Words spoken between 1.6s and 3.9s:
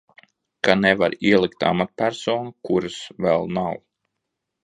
amatpersonu, kuras vēl nav.